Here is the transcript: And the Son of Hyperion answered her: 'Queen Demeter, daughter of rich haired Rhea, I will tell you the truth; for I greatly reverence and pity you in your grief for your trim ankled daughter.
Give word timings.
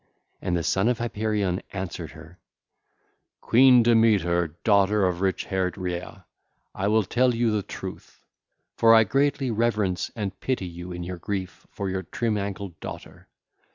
And 0.41 0.57
the 0.57 0.63
Son 0.63 0.87
of 0.87 0.97
Hyperion 0.97 1.61
answered 1.73 2.09
her: 2.13 2.39
'Queen 3.39 3.83
Demeter, 3.83 4.55
daughter 4.63 5.05
of 5.05 5.21
rich 5.21 5.43
haired 5.45 5.77
Rhea, 5.77 6.25
I 6.73 6.87
will 6.87 7.03
tell 7.03 7.35
you 7.35 7.51
the 7.51 7.61
truth; 7.61 8.25
for 8.75 8.95
I 8.95 9.03
greatly 9.03 9.51
reverence 9.51 10.09
and 10.15 10.39
pity 10.39 10.65
you 10.65 10.91
in 10.91 11.03
your 11.03 11.17
grief 11.17 11.67
for 11.69 11.87
your 11.87 12.01
trim 12.01 12.35
ankled 12.39 12.79
daughter. 12.79 13.27